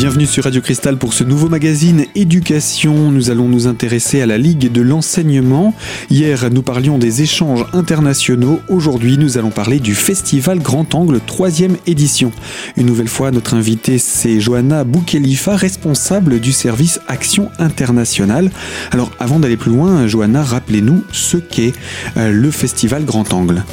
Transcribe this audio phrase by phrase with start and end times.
[0.00, 3.10] Bienvenue sur Radio Cristal pour ce nouveau magazine Éducation.
[3.12, 5.74] Nous allons nous intéresser à la Ligue de l'enseignement.
[6.08, 8.60] Hier, nous parlions des échanges internationaux.
[8.70, 12.32] Aujourd'hui, nous allons parler du Festival Grand Angle 3e édition.
[12.78, 18.50] Une nouvelle fois, notre invitée, c'est Johanna Boukhelifa, responsable du service Action internationale.
[18.92, 21.74] Alors, avant d'aller plus loin, Johanna, rappelez-nous ce qu'est
[22.16, 23.64] euh, le Festival Grand Angle.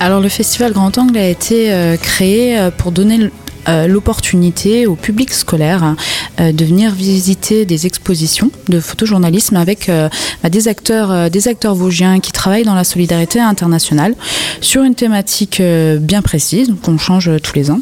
[0.00, 3.28] Alors, le Festival Grand Angle a été euh, créé euh, pour donner
[3.68, 5.94] euh, l'opportunité au public scolaire
[6.38, 10.08] euh, de venir visiter des expositions de photojournalisme avec euh,
[10.42, 14.14] bah, des acteurs, des acteurs vosgiens qui travaillent dans la solidarité internationale
[14.60, 15.62] sur une thématique
[16.00, 17.80] bien précise, qu'on change tous les ans.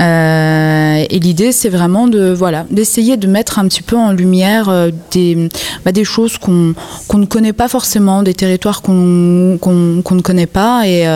[0.00, 4.70] et l'idée, c'est vraiment de voilà d'essayer de mettre un petit peu en lumière
[5.10, 5.48] des,
[5.84, 6.74] bah, des choses qu'on
[7.14, 11.06] ne connaît pas forcément, des territoires qu'on ne connaît pas, et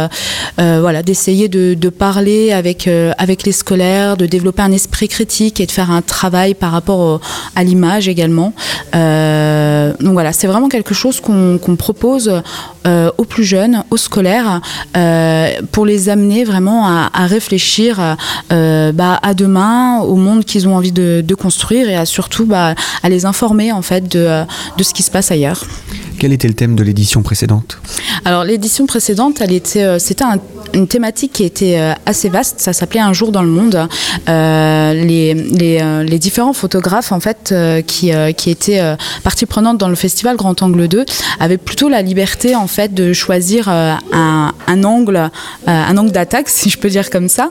[0.58, 5.66] voilà d'essayer de, de, parler avec, avec les scolaires de développer un esprit critique et
[5.66, 7.20] de faire un travail par rapport
[7.56, 8.52] à l'image également.
[8.94, 12.42] Euh, donc voilà, c'est vraiment quelque chose qu'on propose
[12.86, 14.60] euh, aux plus jeunes, aux scolaires,
[14.96, 18.16] euh, pour les amener vraiment à, réfléchir
[18.50, 23.08] bah, à demain, au monde qu'ils ont envie de, construire et à surtout bah, à
[23.08, 24.44] les informer en fait de,
[24.76, 25.64] de ce qui se passe ailleurs.
[26.18, 27.78] Quel était le thème de l'édition précédente?
[28.24, 30.24] Alors l'édition précédente, elle était, c'était
[30.74, 32.60] une thématique qui était assez vaste.
[32.60, 33.88] Ça s'appelait Un jour dans le monde.
[34.28, 38.80] Euh, les, euh, les, différents photographes en fait euh, qui, étaient
[39.24, 41.04] partie prenante dans le festival Grand Angle 2
[41.40, 44.52] avaient plutôt la liberté en fait de choisir un,
[44.84, 45.30] angle,
[45.66, 47.50] un angle d'attaque si je peux dire comme ça.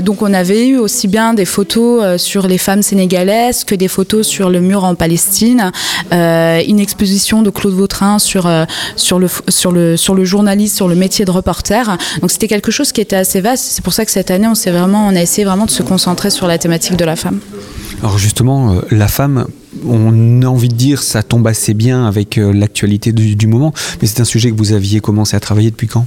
[0.00, 4.26] donc on avait eu aussi bien des photos sur les femmes sénégalaises que des photos
[4.26, 5.70] sur le mur en Palestine,
[6.10, 8.66] une exposition de Claude Vautrin sur, le,
[9.48, 11.96] sur le journaliste, sur le métier de reporter.
[12.20, 13.64] Donc c'était quelque chose qui était assez vaste.
[13.64, 15.82] C'est pour ça que cette année on s'est vraiment on a essayé vraiment de se
[15.82, 17.40] concentrer sur la thématique de la femme.
[18.02, 19.46] Alors justement, euh, la femme,
[19.86, 24.08] on a envie de dire, ça tombe assez bien avec euh, l'actualité du, moment, mais
[24.08, 26.06] c'est un sujet que vous aviez commencé à travailler depuis quand?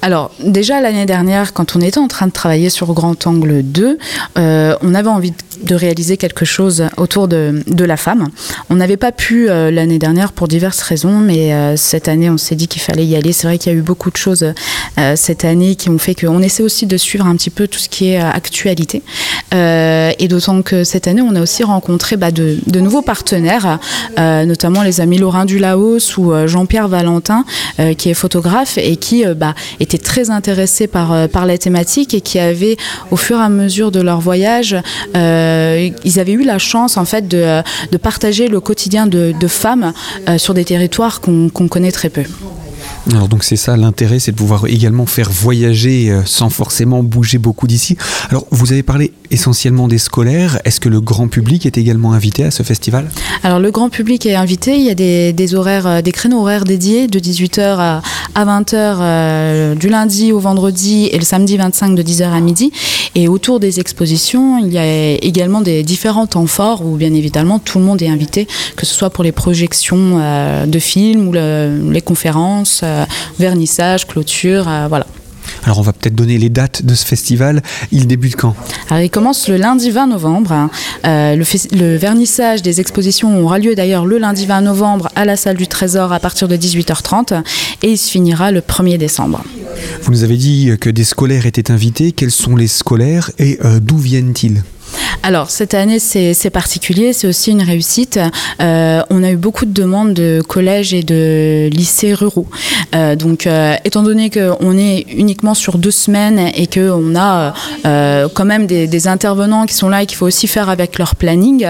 [0.00, 3.98] Alors déjà l'année dernière, quand on était en train de travailler sur Grand Angle 2,
[4.38, 5.36] euh, on avait envie de
[5.70, 8.28] réaliser quelque chose autour de, la femme.
[8.68, 12.36] On n'avait pas pu euh, l'année dernière pour diverses raisons, mais euh, cette année on
[12.36, 13.32] s'est dit qu'il fallait y aller.
[13.32, 14.52] C'est vrai qu'il y a eu beaucoup de choses
[15.14, 17.88] cette année qui ont fait qu'on essaie aussi de suivre un petit peu tout ce
[17.88, 19.02] qui est actualité.
[19.52, 23.78] et d'autant que cette année on a aussi rencontré bah, de, nouveaux partenaires,
[24.16, 27.44] notamment les amis Laurent Dulaos ou Jean-Pierre Valentin,
[27.96, 32.20] qui est photographe et qui bah, étaient très intéressés par, euh, par la thématique et
[32.20, 32.76] qui avaient,
[33.10, 34.76] au fur et à mesure de leur voyage,
[35.16, 35.47] euh,
[36.04, 39.92] ils avaient eu la chance en fait de, de partager le quotidien de, de femmes
[40.28, 42.22] euh, sur des territoires qu'on connaît très peu.
[43.12, 47.38] Alors donc c'est ça l'intérêt, c'est de pouvoir également faire voyager euh, sans forcément bouger
[47.38, 47.96] beaucoup d'ici.
[48.28, 50.58] Alors vous avez parlé essentiellement des scolaires.
[50.66, 53.10] Est-ce que le grand public est également invité à ce festival?
[53.42, 54.76] Alors le grand public est invité.
[54.76, 58.02] Il y a des, horaires, euh, des créneaux horaires dédiés de 18h à,
[58.36, 62.72] 20h euh, du lundi au vendredi et le samedi 25 de 10h à midi.
[63.14, 67.58] Et autour des expositions, il y a également des différents temps forts où bien évidemment
[67.58, 68.46] tout le monde est invité,
[68.76, 70.20] que ce soit pour les projections
[70.66, 72.84] de films ou les conférences.
[73.38, 75.06] Vernissage, clôture, euh, voilà.
[75.64, 77.62] Alors on va peut-être donner les dates de ce festival.
[77.90, 78.54] Il débute quand?
[78.90, 80.70] Alors il commence le lundi 20 novembre.
[81.06, 85.56] Euh, le, vernissage des expositions aura lieu d'ailleurs le lundi 20 novembre à la salle
[85.56, 87.42] du Trésor à partir de 18h30
[87.82, 89.42] et il se finira le 1er décembre.
[90.02, 92.12] Vous nous avez dit que des scolaires étaient invités.
[92.12, 94.62] Quels sont les scolaires et d'où viennent-ils?
[95.22, 98.18] Alors cette année c'est particulier, c'est aussi une réussite.
[98.60, 102.46] Euh, on a eu beaucoup de demandes de collèges et de lycées ruraux.
[102.94, 108.44] Euh, donc euh, étant donné qu'on est uniquement sur deux semaines et qu'on a quand
[108.44, 111.66] même des, intervenants qui sont là et qu'il faut aussi faire avec leur planning,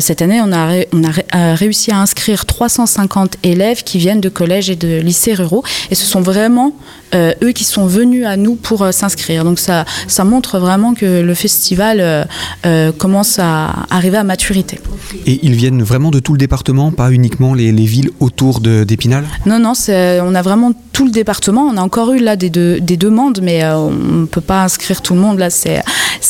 [0.00, 4.70] cette année on a, on a réussi à inscrire 350 élèves qui viennent de collèges
[4.70, 6.72] et de lycées ruraux et ce sont vraiment
[7.14, 9.44] eux qui sont venus à nous pour s'inscrire.
[9.44, 12.26] Donc ça, ça montre vraiment que le festival
[12.66, 14.78] euh, commencent à arriver à maturité.
[15.26, 19.24] Et ils viennent vraiment de tout le département, pas uniquement les, villes autour d'Épinal?
[19.46, 21.62] Non, non, on a vraiment tout le département.
[21.62, 25.00] On a encore eu là des, des demandes, mais euh, on ne peut pas inscrire
[25.00, 25.38] tout le monde.
[25.38, 25.82] Là, c'est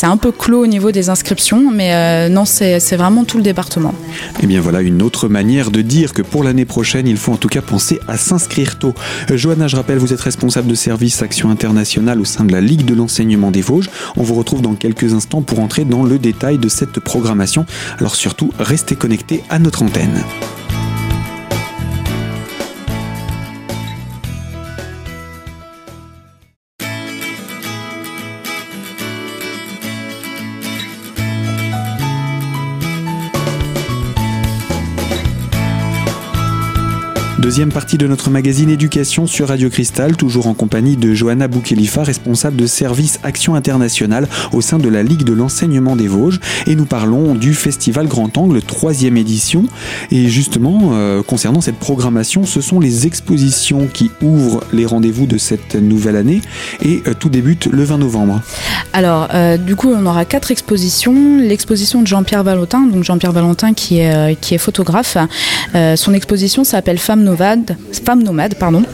[0.03, 3.91] un peu clos au niveau des inscriptions, mais euh, non, c'est vraiment tout le département.
[3.91, 7.33] Et eh bien voilà une autre manière de dire que pour l'année prochaine, il faut
[7.33, 8.95] en tout cas penser à s'inscrire tôt.
[9.35, 12.85] Johanna, je rappelle, vous êtes responsable de service Action internationale au sein de la Ligue
[12.85, 13.91] de l'enseignement des Vosges.
[14.17, 17.67] On vous retrouve dans quelques instants pour entrer dans le détail de cette programmation.
[17.99, 20.23] Alors surtout, restez connectés à notre antenne.
[37.41, 42.03] Deuxième partie de notre magazine Éducation sur Radio Cristal, toujours en compagnie de Johanna Boukhelifa,
[42.03, 46.39] responsable de service Action Internationale au sein de la Ligue de l'enseignement des Vosges.
[46.67, 49.65] Et nous parlons du Festival Grand Angle, troisième édition.
[50.11, 55.39] Et justement, euh, concernant cette programmation, ce sont les expositions qui ouvrent les rendez-vous de
[55.39, 56.43] cette nouvelle année.
[56.83, 58.43] Et euh, tout débute le 20 novembre.
[58.93, 61.39] Alors, euh, du coup, on aura quatre expositions.
[61.39, 65.17] L'exposition de Jean-Pierre Valentin, donc Jean-Pierre Valentin qui est, qui est photographe.
[65.97, 67.31] son exposition s'appelle Femmes
[68.05, 68.85] femme nomade pardon.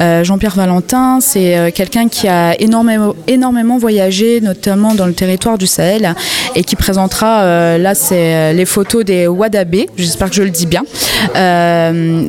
[0.00, 5.66] Euh, Jean-Pierre Valentin, c'est euh, quelqu'un qui a énormément, voyagé, notamment dans le territoire du
[5.66, 6.14] Sahel,
[6.54, 10.66] et qui présentera, euh, là, c'est les photos des Wadabé, j'espère que je le dis
[10.66, 10.82] bien.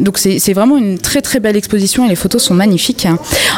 [0.02, 3.08] donc c'est vraiment une très très belle exposition et les photos sont magnifiques.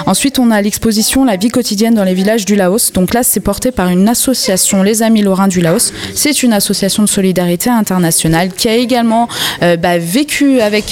[0.06, 2.92] Ensuite, on a l'exposition La vie quotidienne dans les villages du Laos.
[2.94, 5.94] Donc là, c'est porté par une association, les Amis Lorrains du Laos.
[6.16, 9.28] C'est une association de solidarité internationale qui a également
[9.62, 10.92] bah, vécu avec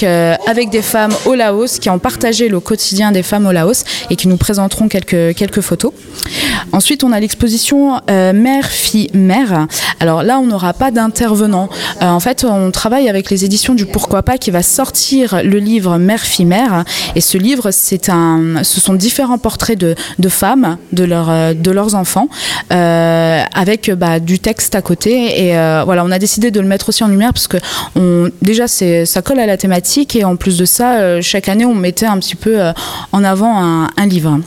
[0.70, 4.28] des femmes au Laos, qui ont partagé le quotidien des femmes au Laos et qui
[4.28, 5.92] nous présenteront quelques, quelques photos.
[6.72, 9.66] Ensuite, on a l'exposition euh, Mère, fille, mère.
[10.00, 11.68] Alors là, on n'aura pas d'intervenant.
[12.02, 15.58] Euh, en fait, on travaille avec les éditions du Pourquoi pas qui va sortir le
[15.58, 16.84] livre Mère, fille, mère.
[17.14, 19.94] Et ce livre, c'est un, ce sont différents portraits de,
[20.28, 22.28] femmes, de, leur, euh, de leurs enfants,
[22.70, 25.46] avec bah, du texte à côté.
[25.46, 25.52] Et
[25.84, 27.58] voilà, on a décidé de le mettre aussi en lumière parce que
[28.42, 32.06] déjà, ça colle à la thématique et en plus de ça, chaque année, on mettait
[32.06, 32.58] un petit peu
[33.12, 34.38] en avant un, livre.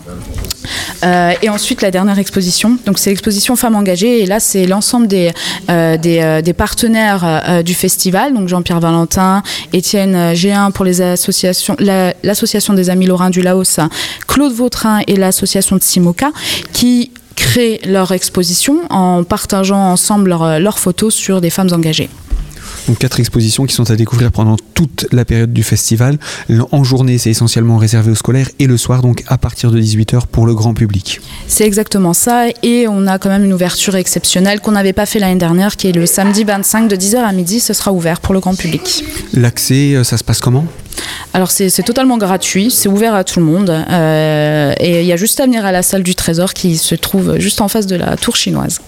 [1.03, 5.07] Euh, et ensuite, la dernière exposition, donc c'est l'exposition Femmes engagées, et là, c'est l'ensemble
[5.07, 5.31] des,
[5.69, 9.41] euh, euh, des, partenaires du festival, donc Jean-Pierre Valentin,
[9.73, 11.75] Étienne G1 pour les associations,
[12.23, 13.79] l'association des Amis Lorrains du Laos,
[14.27, 16.31] Claude Vautrin et l'association de Simoca,
[16.73, 22.09] qui créent leur exposition en partageant ensemble leurs photos sur des femmes engagées.
[22.87, 26.17] Donc quatre expositions qui sont à découvrir pendant toute la période du festival.
[26.71, 30.27] En journée, c'est essentiellement réservé aux scolaires et le soir, donc à partir de 18h
[30.31, 31.21] pour le grand public.
[31.47, 32.47] C'est exactement ça.
[32.63, 35.87] Et on a quand même une ouverture exceptionnelle qu'on n'avait pas fait l'année dernière, qui
[35.87, 37.59] est le samedi 25 de 10h à midi.
[37.59, 39.03] Ce sera ouvert pour le grand public.
[39.33, 40.65] L'accès, euh, ça se passe comment?
[41.33, 45.15] Alors c'est totalement gratuit, c'est ouvert à tout le monde euh, et il y a
[45.15, 47.95] juste à venir à la salle du Trésor qui se trouve juste en face de
[47.95, 48.81] la tour chinoise.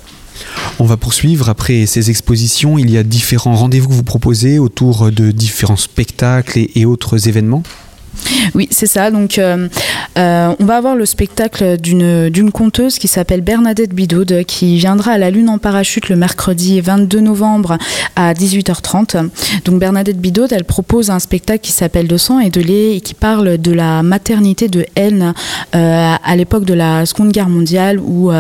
[0.80, 1.50] On va poursuivre.
[1.50, 6.68] Après ces expositions, il y a différents rendez-vous que vous proposez autour de différents spectacles
[6.75, 7.63] et, autres événements.
[8.56, 9.12] Oui, c'est ça.
[9.12, 9.68] Donc, euh,
[10.18, 15.18] euh, on va avoir le spectacle d'une conteuse qui s'appelle Bernadette Bidaud, qui viendra à
[15.18, 17.77] la Lune en parachute le mercredi 22 novembre
[18.15, 19.30] à 18h30.
[19.65, 23.01] Donc, Bernadette Bidaud, elle propose un spectacle qui s'appelle De sang et de lait et
[23.01, 25.33] qui parle de la maternité de haine
[25.75, 28.31] euh, à l'époque de la Seconde Guerre mondiale, où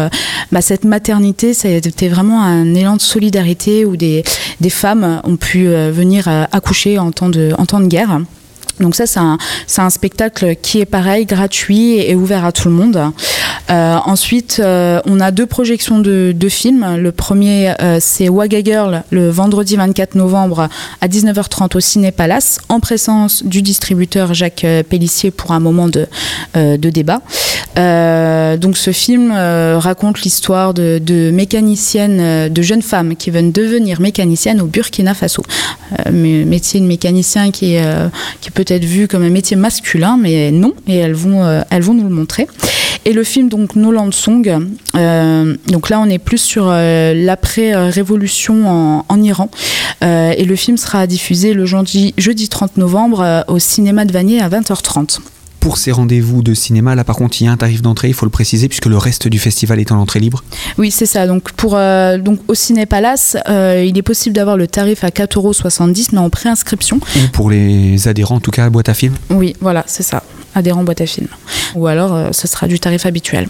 [0.51, 4.23] bah, cette maternité, c'était vraiment un élan de solidarité où des,
[4.69, 8.19] femmes ont pu venir accoucher en temps de guerre.
[8.79, 13.11] Donc ça, c'est un, spectacle qui est pareil, gratuit et ouvert à tout le monde.
[13.69, 16.97] Euh, ensuite, euh, on a deux projections de, films.
[16.97, 20.67] Le premier, euh, c'est Waga Girl, le vendredi 24 novembre
[21.01, 26.07] à 19h30 au Ciné Palace, en présence du distributeur Jacques Pellissier pour un moment de,
[26.75, 27.21] débat.
[28.57, 34.61] donc ce film raconte l'histoire de, de, mécaniciennes, de jeunes femmes qui veulent devenir mécaniciennes
[34.61, 35.43] au Burkina Faso.
[36.11, 37.77] métier de mécanicien qui
[38.53, 42.07] peut être vu comme un métier masculin, mais non, et elles vont, elles vont nous
[42.07, 42.47] le montrer.
[43.05, 44.49] Et le film donc Noland Song,
[44.95, 49.49] euh, donc là on est plus sur euh, l'après-révolution en, Iran.
[50.03, 54.41] Euh, et le film sera diffusé le jeudi, jeudi 30 novembre au cinéma de Vanier
[54.41, 55.19] à 20h30
[55.63, 58.13] pour ces rendez-vous de cinéma, là par contre, il y a un tarif d'entrée, il
[58.13, 60.43] faut le préciser, puisque le reste du festival est en entrée libre.
[60.77, 61.25] Oui, c'est ça.
[61.25, 61.77] Donc, pour,
[62.19, 65.53] donc au Ciné Palace, il est possible d'avoir le tarif à 4,70 euros,
[66.11, 66.97] mais en préinscription.
[66.97, 70.23] Ou pour les adhérents, en tout cas, boîte à film Oui, voilà, c'est ça.
[70.53, 71.27] Adhérents boîte à film.
[71.75, 73.47] Ou alors, ce sera du tarif habituel.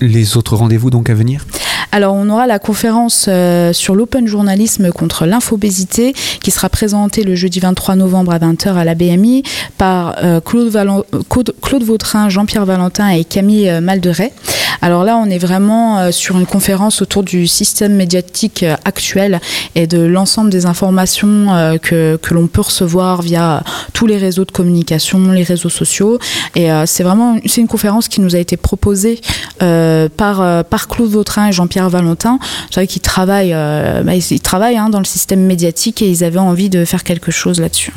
[0.00, 1.44] Les autres rendez-vous donc à venir?
[1.90, 7.34] Alors, on aura la conférence euh, sur l'open journalisme contre l'infobésité qui sera présentée le
[7.34, 9.42] jeudi 23 novembre à 20h à la BMI
[9.78, 14.34] par euh, Claude, Vautrin, Jean-Pierre Valentin et Camille euh, Malderet.
[14.82, 19.40] Alors là, on est vraiment sur une conférence autour du système médiatique actuel
[19.74, 24.52] et de l'ensemble des informations que, que l'on peut recevoir via tous les réseaux de
[24.52, 26.20] communication, les réseaux sociaux.
[26.54, 29.20] Et c'est vraiment une conférence qui nous a été proposée
[29.58, 32.38] par, par Claude Vautrin et Jean-Pierre Valentin,
[32.70, 36.24] je savais qu'ils travaillent, euh, bah, ils, travaillent hein, dans le système médiatique et ils
[36.24, 37.92] avaient envie de faire quelque chose là-dessus.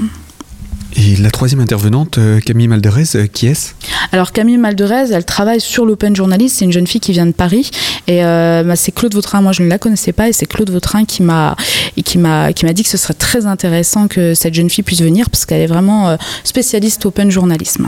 [0.95, 3.71] Et la troisième intervenante, Camille Malderez, qui est-ce?
[4.11, 6.57] Alors Camille Malderez, elle travaille sur l'open journalist.
[6.57, 7.71] C'est une jeune fille qui vient de Paris
[8.07, 9.41] et bah, c'est Claude Vautrin.
[9.41, 11.55] Moi, je ne la connaissais pas et c'est Claude Vautrin qui m'a
[12.03, 15.01] qui m'a qui m'a dit que ce serait très intéressant que cette jeune fille puisse
[15.01, 17.87] venir parce qu'elle est vraiment spécialiste open journalisme.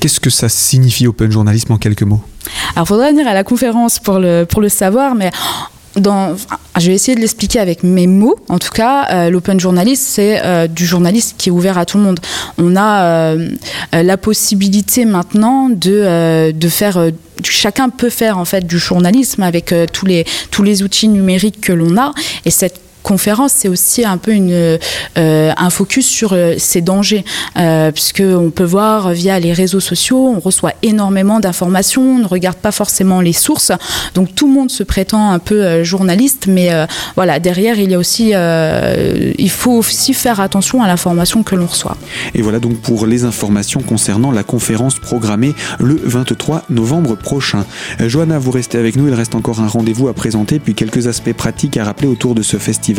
[0.00, 2.22] Qu'est-ce que ça signifie open journalisme en quelques mots?
[2.74, 5.30] Alors, il faudrait venir à la conférence pour le, pour le savoir, mais
[5.96, 8.36] je vais essayer de l'expliquer avec mes mots.
[8.48, 11.98] En tout cas, euh, l'open journaliste, c'est euh, du journaliste qui est ouvert à tout
[11.98, 12.20] le monde.
[12.58, 13.50] On a euh,
[13.92, 17.10] la possibilité maintenant de, de faire
[17.42, 21.72] chacun peut faire en fait du journalisme avec tous les tous les outils numériques que
[21.72, 22.12] l'on a
[22.44, 27.24] et cette conférence, c'est aussi un peu euh, un focus sur euh, ces dangers,
[27.56, 32.56] euh, puisqu'on peut voir via les réseaux sociaux, on reçoit énormément d'informations, on ne regarde
[32.56, 33.72] pas forcément les sources,
[34.14, 36.70] donc tout le monde se prétend un peu journaliste, mais
[37.16, 41.66] voilà, derrière, il y a aussi, il faut aussi faire attention à l'information que l'on
[41.66, 41.96] reçoit.
[42.34, 47.64] Et voilà donc pour les informations concernant la conférence programmée le 23 novembre prochain.
[47.98, 51.32] Johanna, vous restez avec nous, il reste encore un rendez-vous à présenter, puis quelques aspects
[51.32, 52.89] pratiques à rappeler autour de ce festival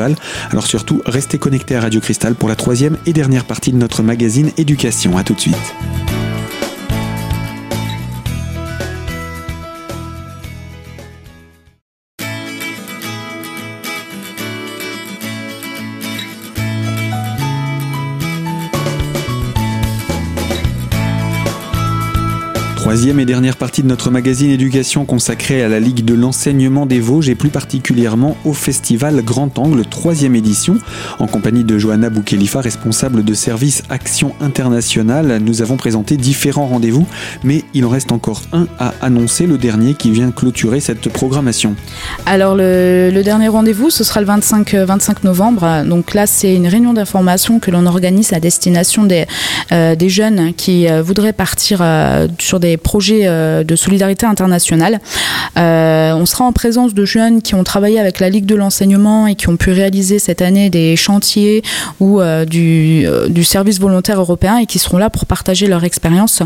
[0.52, 4.04] alors surtout, restez connectés à Radio Cristal pour la troisième et dernière partie de notre
[4.04, 5.18] magazine Éducation.
[5.18, 6.21] A tout de suite.
[23.02, 27.00] Troisième et dernière partie de notre magazine éducation consacrée à la Ligue de l'enseignement des
[27.00, 30.78] Vosges et plus particulièrement au festival Grand Angle, troisième édition.
[31.18, 37.08] En compagnie de Johanna Boukhelifa, responsable de service Action Internationale, nous avons présenté différents rendez-vous,
[37.44, 41.76] mais il en reste encore un à annoncer, le dernier qui vient clôturer cette programmation.
[42.28, 45.84] Alors le, dernier rendez-vous, ce sera le 25, 25 euh, novembre.
[45.88, 49.26] Donc là, c'est une réunion d'information que l'on organise à destination des,
[49.72, 51.84] euh, des jeunes qui euh, voudraient partir
[52.38, 55.00] sur des projets euh, de solidarité internationale.
[55.58, 59.28] Euh, on sera en présence de jeunes qui ont travaillé avec la Ligue de l'enseignement
[59.28, 61.64] et qui ont pu réaliser cette année des chantiers
[62.00, 63.06] ou euh, du,
[63.44, 66.42] service volontaire européen et qui seront là pour partager leur expérience.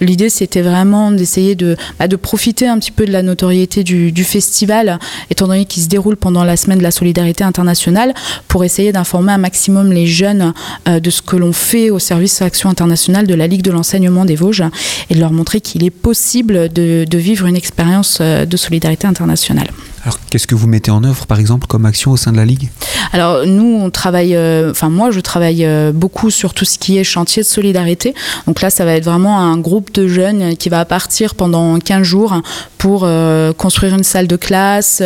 [0.00, 4.24] L'idée, c'était vraiment d'essayer de, bah, profiter un petit peu de la notoriété du, du
[4.24, 4.98] festival,
[5.30, 8.12] étant donné qu'il se déroule pendant la semaine de la solidarité internationale,
[8.48, 10.52] pour essayer d'informer un maximum les jeunes
[10.86, 14.36] de ce que l'on fait au service Action internationale de la Ligue de l'enseignement des
[14.36, 14.64] Vosges
[15.08, 19.70] et de leur montrer qu'il est possible de, vivre une expérience euh, de solidarité internationale.
[20.02, 22.46] Alors, qu'est-ce que vous mettez en œuvre, par exemple, comme action au sein de la
[22.46, 22.70] Ligue?
[23.12, 26.96] Alors, nous, on travaille, euh, enfin, moi, je travaille euh, beaucoup sur tout ce qui
[26.96, 28.14] est chantier de solidarité.
[28.46, 32.02] Donc là, ça va être vraiment un groupe de jeunes qui va partir pendant 15
[32.02, 32.40] jours
[32.78, 35.02] pour euh, construire une salle de classe,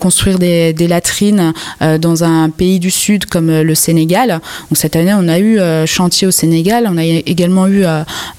[0.00, 4.40] construire des, latrines dans un pays du Sud comme le Sénégal.
[4.68, 6.88] Donc, cette année, on a eu chantier au Sénégal.
[6.90, 7.84] On a également eu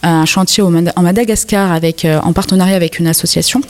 [0.04, 3.62] un chantier en Madagascar avec, en partenariat avec une association.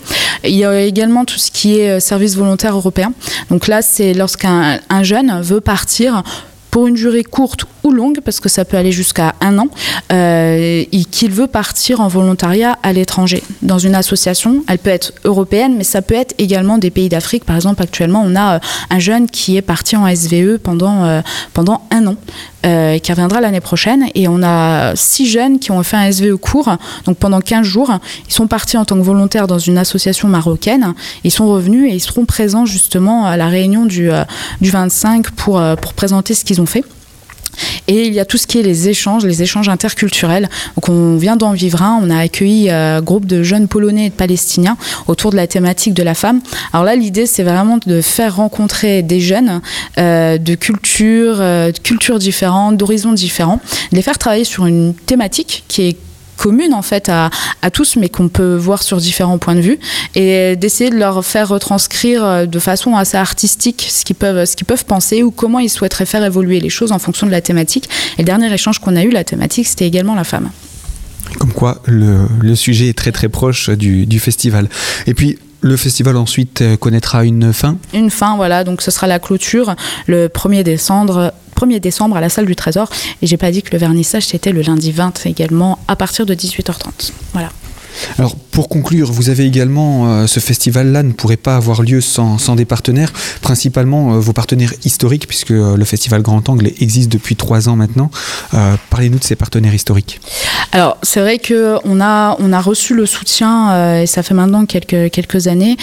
[0.43, 3.13] Il y a également tout ce qui est service volontaire européen.
[3.49, 6.23] Donc là, c'est lorsqu'un jeune veut partir
[6.71, 9.67] pour une durée courte ou longue, parce que ça peut aller jusqu'à un an,
[10.11, 14.63] euh, et qu'il veut partir en volontariat à l'étranger, dans une association.
[14.67, 17.45] Elle peut être européenne, mais ça peut être également des pays d'Afrique.
[17.45, 18.59] Par exemple, actuellement, on a euh,
[18.89, 21.21] un jeune qui est parti en SVE pendant, euh,
[21.53, 22.15] pendant un an,
[22.63, 26.69] qui reviendra l'année prochaine, et on a six jeunes qui ont fait un SVE court,
[27.05, 27.91] donc pendant 15 jours.
[28.27, 31.95] Ils sont partis en tant que volontaires dans une association marocaine, ils sont revenus et
[31.95, 34.11] ils seront présents justement à la réunion du,
[34.61, 36.83] du 25 pour, pour présenter ce qu'ils ont fait.
[37.91, 40.49] Et il y a tout ce qui est les échanges, les échanges interculturels.
[40.75, 44.05] Donc on vient d'en vivre un, on a accueilli un euh, groupe de jeunes polonais
[44.05, 46.39] et de palestiniens autour de la thématique de la femme.
[46.71, 49.59] Alors là, l'idée, c'est vraiment de faire rencontrer des jeunes
[49.97, 53.59] euh, de cultures, euh, de cultures différentes, d'horizons différents,
[53.91, 55.97] de les faire travailler sur une thématique qui est
[56.41, 57.29] commune en fait à,
[57.71, 59.79] tous, mais qu'on peut voir sur différents points de vue,
[60.15, 64.55] et d'essayer de leur faire retranscrire euh, de façon assez artistique ce qu'ils peuvent, ce
[64.55, 67.41] qu'ils peuvent penser ou comment ils souhaiteraient faire évoluer les choses en fonction de la
[67.41, 67.87] thématique.
[68.17, 70.49] Et le dernier échange qu'on a eu, la thématique, c'était également la femme.
[71.37, 74.67] Comme quoi, le, sujet est très très proche du, du festival.
[75.05, 77.77] Et puis, le festival ensuite euh, connaîtra une fin?
[77.93, 78.63] Une fin, voilà.
[78.63, 79.75] Donc ce sera la clôture
[80.07, 81.33] le 1er décembre
[81.65, 82.89] 1er décembre à la salle du Trésor.
[83.21, 86.33] Et j'ai pas dit que le vernissage c'était le lundi 20 également à partir de
[86.33, 87.11] 18h30.
[87.33, 87.49] Voilà.
[88.17, 92.37] Alors pour conclure, vous avez également euh, ce festival-là ne pourrait pas avoir lieu sans,
[92.55, 97.35] des partenaires, principalement euh, vos partenaires historiques, puisque euh, le festival Grand Angle existe depuis
[97.35, 98.11] trois ans maintenant.
[98.89, 100.19] Parlez-nous de ces partenaires historiques.
[100.73, 104.65] Alors c'est vrai que on a on a reçu le soutien et ça fait maintenant
[104.65, 105.77] quelques quelques années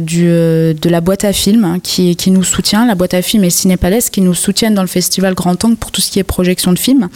[0.00, 3.44] du, de la boîte à films hein, qui, qui nous soutient, la boîte à films
[3.44, 6.24] et Cinépalès qui nous soutiennent dans le festival Grand Angle pour tout ce qui est
[6.24, 7.08] projection de films.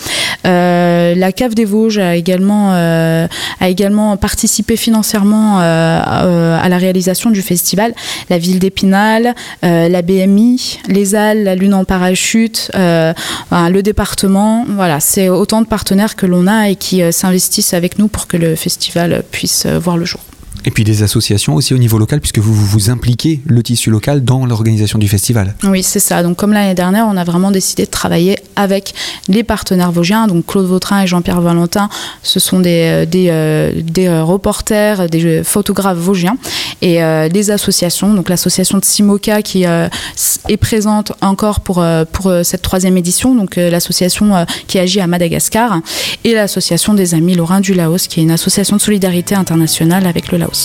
[0.44, 7.30] la cave des Vosges a également a également participé financièrement euh, euh, à la réalisation
[7.30, 7.94] du festival.
[8.30, 9.34] La ville d'Épinal,
[9.64, 14.66] euh, la BMI, les Halles, la Lune en parachute, le département.
[14.68, 18.36] Voilà, c'est autant de partenaires que l'on a et qui s'investissent avec nous pour que
[18.36, 20.20] le festival puisse voir le jour.
[20.68, 24.22] Et puis des associations aussi au niveau local, puisque vous vous impliquez le tissu local
[24.22, 25.54] dans l'organisation du festival.
[25.64, 26.22] Oui, c'est ça.
[26.22, 28.92] Donc comme l'année dernière, on a vraiment décidé de travailler avec
[29.28, 30.26] les partenaires vosgiens.
[30.26, 31.88] Donc Claude Vautrin et Jean-Pierre Valentin,
[32.22, 36.36] ce sont des, euh, euh, euh, reporters, des photographes vosgiens.
[36.82, 37.00] Et
[37.32, 43.34] des associations, donc l'association de Simoca qui est présente encore pour, pour cette troisième édition,
[43.34, 45.80] donc l'association qui agit à Madagascar,
[46.24, 50.30] et l'association des Amis Lorrains du Laos, qui est une association de solidarité internationale avec
[50.30, 50.57] le Laos.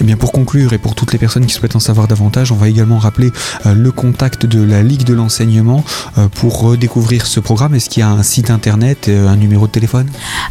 [0.00, 2.56] Eh bien pour conclure et pour toutes les personnes qui souhaitent en savoir davantage, on
[2.56, 3.30] va également rappeler
[3.66, 5.84] euh, le contact de la Ligue de l'enseignement
[6.16, 7.74] euh, pour redécouvrir ce programme.
[7.74, 10.06] Est-ce qu'il y a un site internet, un numéro de téléphone?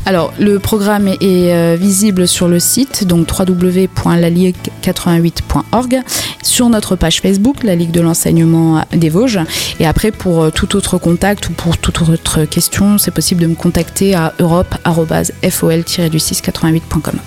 [0.05, 6.01] Alors le programme est, euh, visible sur le site, donc www.laligue88.org,
[6.43, 9.39] sur notre page Facebook, la Ligue de l'enseignement des Vosges.
[9.79, 13.55] Et après pour tout autre contact ou pour toute autre question, c'est possible de me
[13.55, 17.19] contacter à europe-fol-du688.com.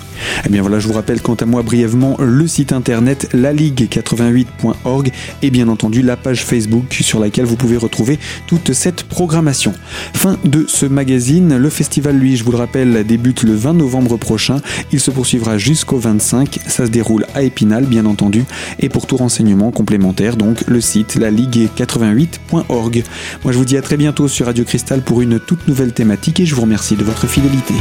[0.45, 5.11] Eh bien voilà, je vous rappelle quant à moi brièvement le site internet laligue88.org
[5.41, 9.73] et bien entendu la page Facebook sur laquelle vous pouvez retrouver toute cette programmation.
[10.13, 14.17] Fin de ce magazine, le festival lui, je vous le rappelle, débute le 20 novembre
[14.17, 14.61] prochain.
[14.91, 16.59] Il se poursuivra jusqu'au 25.
[16.67, 18.45] Ça se déroule à Épinal bien entendu
[18.79, 23.03] et pour tout renseignement complémentaire donc le site laligue88.org.
[23.43, 26.39] Moi je vous dis à très bientôt sur Radio Cristal pour une toute nouvelle thématique
[26.39, 27.73] et je vous remercie de votre fidélité.